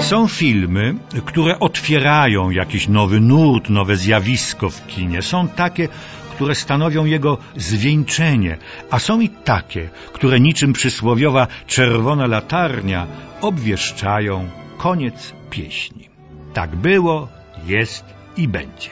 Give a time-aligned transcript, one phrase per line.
[0.00, 0.94] Są filmy,
[1.24, 5.22] które otwierają jakiś nowy nurt, nowe zjawisko w kinie.
[5.22, 5.88] Są takie,
[6.30, 8.58] które stanowią jego zwieńczenie,
[8.90, 13.06] a są i takie, które niczym przysłowiowa czerwona latarnia
[13.40, 14.48] obwieszczają
[14.78, 16.08] koniec pieśni.
[16.52, 17.28] Tak było,
[17.66, 18.04] jest
[18.36, 18.90] i będzie.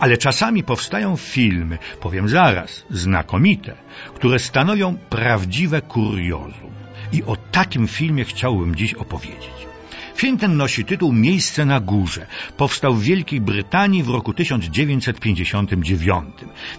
[0.00, 3.74] Ale czasami powstają filmy, powiem zaraz, znakomite,
[4.14, 6.70] które stanowią prawdziwe kuriozum.
[7.12, 9.75] I o takim filmie chciałbym dziś opowiedzieć.
[10.16, 12.26] Film ten nosi tytuł Miejsce na górze.
[12.56, 16.24] Powstał w Wielkiej Brytanii w roku 1959.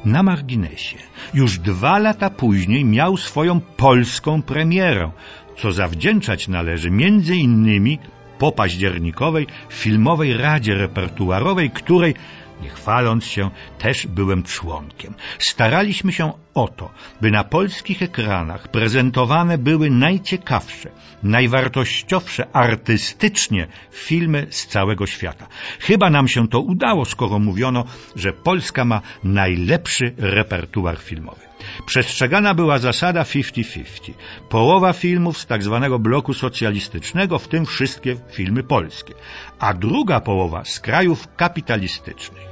[0.06, 0.98] Na marginesie.
[1.34, 5.12] Już dwa lata później miał swoją polską premierę,
[5.58, 8.00] co zawdzięczać należy między innymi
[8.40, 12.16] po październikowej filmowej radzie repertuarowej, której
[12.62, 15.14] nie chwaląc się, też byłem członkiem.
[15.40, 16.90] Staraliśmy się o to,
[17.22, 20.90] by na polskich ekranach prezentowane były najciekawsze,
[21.24, 25.48] najwartościowsze artystycznie filmy z całego świata.
[25.80, 31.42] Chyba nam się to udało, skoro mówiono, że Polska ma najlepszy repertuar filmowy.
[31.86, 34.14] Przestrzegana była zasada 50-50.
[34.50, 39.14] Połowa filmów z tak zwanego bloku socjalistycznego, w tym wszystkie filmy polskie,
[39.60, 42.48] a druga połowa z krajów kapitalistycznych.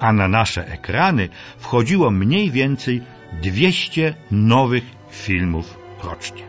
[0.00, 6.42] A na nasze ekrany wchodziło mniej więcej 200 nowych filmów rocznie.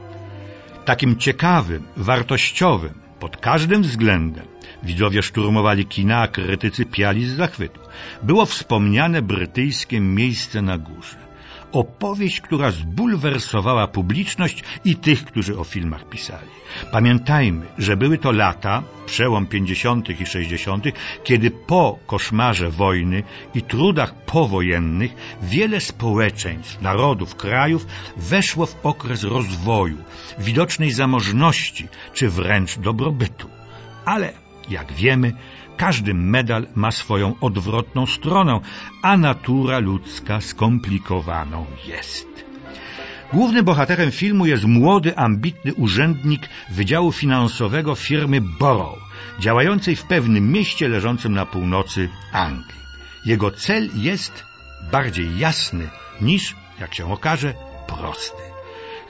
[0.85, 4.45] Takim ciekawym, wartościowym, pod każdym względem,
[4.83, 7.79] widzowie szturmowali kina, a krytycy piali z zachwytu,
[8.23, 11.30] było wspomniane brytyjskie miejsce na górze
[11.71, 16.49] opowieść, która zbulwersowała publiczność i tych, którzy o filmach pisali.
[16.91, 20.21] Pamiętajmy, że były to lata, przełom 50.
[20.21, 20.85] i 60.,
[21.23, 23.23] kiedy po koszmarze wojny
[23.55, 29.97] i trudach powojennych wiele społeczeństw, narodów, krajów weszło w okres rozwoju,
[30.39, 33.49] widocznej zamożności czy wręcz dobrobytu.
[34.05, 34.33] Ale,
[34.69, 35.33] jak wiemy,
[35.77, 38.59] każdy medal ma swoją odwrotną stronę,
[39.01, 42.45] a natura ludzka skomplikowaną jest.
[43.33, 48.99] Głównym bohaterem filmu jest młody, ambitny urzędnik Wydziału Finansowego firmy Borough,
[49.39, 52.81] działającej w pewnym mieście leżącym na północy Anglii.
[53.25, 54.45] Jego cel jest
[54.91, 55.89] bardziej jasny
[56.21, 57.53] niż, jak się okaże,
[57.87, 58.50] prosty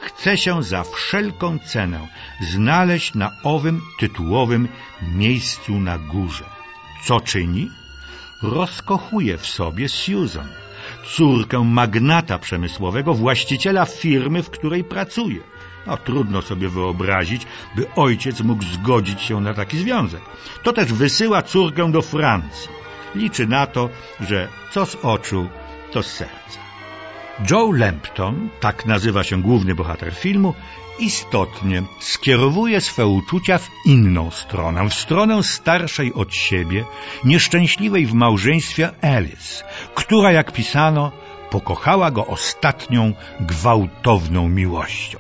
[0.02, 2.08] chce się za wszelką cenę
[2.42, 4.68] znaleźć na owym tytułowym
[5.02, 6.46] miejscu na górze.
[7.04, 7.70] Co czyni?
[8.42, 10.48] Rozkochuje w sobie Susan,
[11.06, 15.42] córkę magnata przemysłowego, właściciela firmy, w której pracuje.
[15.88, 20.22] No, trudno sobie wyobrazić, by ojciec mógł zgodzić się na taki związek.
[20.64, 22.70] To też wysyła córkę do Francji.
[23.16, 25.50] Liczy na to, że co z oczu,
[25.92, 26.60] to z serca.
[27.52, 30.54] Joe Lampton, tak nazywa się główny bohater filmu,
[31.00, 36.86] istotnie skierowuje swe uczucia w inną stronę, w stronę starszej od siebie,
[37.24, 39.64] nieszczęśliwej w małżeństwie Alice,
[39.96, 41.12] która, jak pisano,
[41.50, 45.18] pokochała go ostatnią gwałtowną miłością.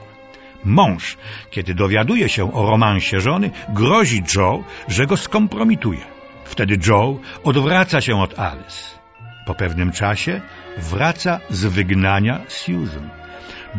[0.63, 1.17] Mąż,
[1.51, 6.05] kiedy dowiaduje się o romansie żony, grozi Joe, że go skompromituje.
[6.45, 9.00] Wtedy Joe odwraca się od Alice.
[9.45, 10.41] Po pewnym czasie
[10.77, 13.09] wraca z wygnania Susan.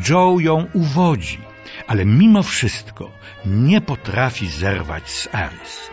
[0.08, 1.38] Joe ją uwodzi,
[1.86, 3.10] ale mimo wszystko
[3.46, 5.92] nie potrafi zerwać z Alice.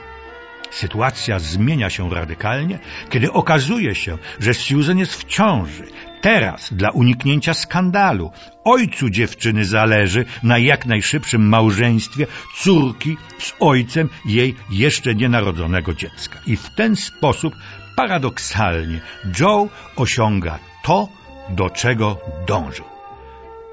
[0.71, 5.83] Sytuacja zmienia się radykalnie, kiedy okazuje się, że Susan jest w ciąży.
[6.21, 8.31] Teraz, dla uniknięcia skandalu,
[8.63, 16.39] ojcu dziewczyny zależy na jak najszybszym małżeństwie córki z ojcem jej jeszcze nienarodzonego dziecka.
[16.47, 17.55] I w ten sposób
[17.99, 18.99] paradoksalnie
[19.39, 21.07] Joe osiąga to,
[21.49, 22.17] do czego
[22.47, 22.85] dążył.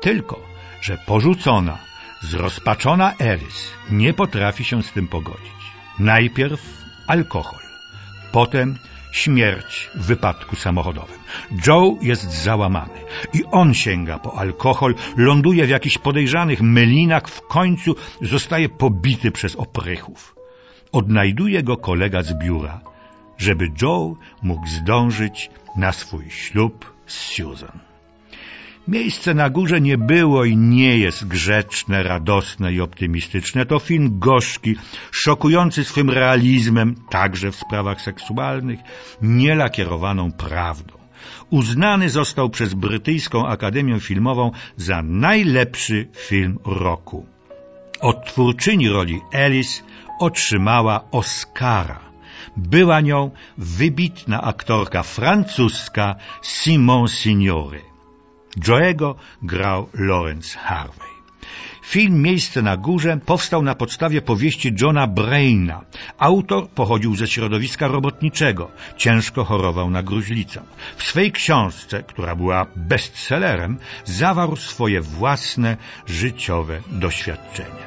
[0.01, 0.41] Tylko,
[0.81, 1.79] że porzucona,
[2.23, 5.63] zrozpaczona Eris nie potrafi się z tym pogodzić.
[5.99, 6.61] Najpierw
[7.07, 7.61] alkohol,
[8.33, 8.79] potem
[9.13, 11.19] śmierć w wypadku samochodowym.
[11.67, 13.01] Joe jest załamany
[13.33, 19.57] i on sięga po alkohol, ląduje w jakichś podejrzanych mylinach, w końcu zostaje pobity przez
[19.57, 20.37] oprychów.
[20.93, 22.81] Odnajduje go kolega z biura,
[23.39, 27.79] żeby Joe mógł zdążyć na swój ślub z Susan.
[28.89, 33.67] Miejsce na górze nie było i nie jest grzeczne, radosne i optymistyczne.
[33.67, 34.77] To film gorzki,
[35.11, 38.81] szokujący swym realizmem, także w sprawach seksualnych,
[39.23, 40.95] nielakierowaną prawdą.
[41.51, 47.27] Uznany został przez Brytyjską Akademię Filmową za najlepszy film roku.
[48.01, 49.83] Odtwórczyni roli Alice
[50.21, 52.06] otrzymała Oscara.
[52.57, 57.81] Była nią wybitna aktorka francuska Simon Signore.
[58.57, 61.17] Joego grał Lawrence Harvey.
[61.87, 65.85] Film Miejsce na górze powstał na podstawie powieści Johna Braina.
[66.19, 70.63] Autor pochodził ze środowiska robotniczego, ciężko chorował na gruźlicę.
[70.97, 77.87] W swej książce, która była bestsellerem, zawarł swoje własne życiowe doświadczenia.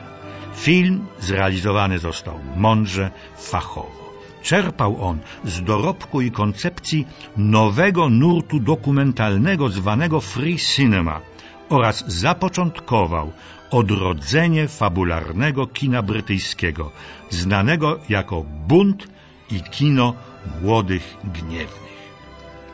[0.55, 4.08] Film zrealizowany został mądrze, fachowo.
[4.41, 7.07] Czerpał on z dorobku i koncepcji
[7.37, 11.21] nowego nurtu dokumentalnego zwanego free cinema
[11.69, 13.31] oraz zapoczątkował
[13.71, 16.91] odrodzenie fabularnego kina brytyjskiego,
[17.29, 19.07] znanego jako bunt
[19.51, 20.13] i kino
[20.61, 21.89] młodych gniewnych.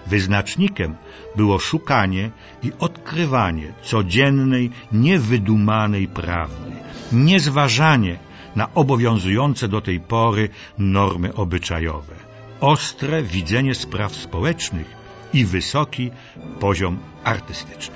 [0.07, 0.95] Wyznacznikiem
[1.35, 2.31] było szukanie
[2.63, 6.71] i odkrywanie codziennej, niewydumanej prawdy,
[7.11, 8.19] niezważanie
[8.55, 12.15] na obowiązujące do tej pory normy obyczajowe,
[12.59, 14.95] ostre widzenie spraw społecznych
[15.33, 16.11] i wysoki
[16.59, 17.95] poziom artystyczny.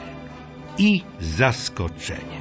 [0.78, 2.40] I zaskoczenie.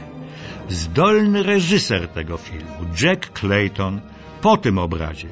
[0.68, 4.00] Zdolny reżyser tego filmu, Jack Clayton,
[4.40, 5.28] po tym obrazie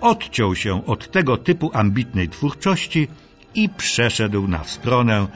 [0.00, 3.08] odciął się od tego typu ambitnej twórczości
[3.54, 5.26] i przeszedł na stronę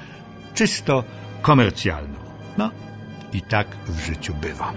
[0.54, 1.04] czysto
[1.43, 2.19] komercjalną.
[2.58, 2.70] No
[3.32, 4.72] i tak w życiu bywa.